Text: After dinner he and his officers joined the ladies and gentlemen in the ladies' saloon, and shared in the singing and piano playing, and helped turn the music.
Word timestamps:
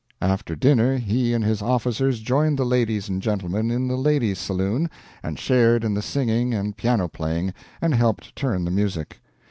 After 0.23 0.55
dinner 0.55 0.97
he 0.97 1.31
and 1.31 1.45
his 1.45 1.61
officers 1.61 2.21
joined 2.21 2.57
the 2.57 2.65
ladies 2.65 3.07
and 3.07 3.21
gentlemen 3.21 3.69
in 3.69 3.87
the 3.87 3.95
ladies' 3.95 4.39
saloon, 4.39 4.89
and 5.21 5.37
shared 5.37 5.83
in 5.83 5.93
the 5.93 6.01
singing 6.01 6.55
and 6.55 6.75
piano 6.75 7.07
playing, 7.07 7.53
and 7.83 7.93
helped 7.93 8.35
turn 8.35 8.65
the 8.65 8.71
music. 8.71 9.21